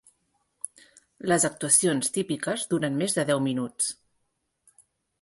[1.33, 3.95] Les actuacions típiques duren més de deu minuts.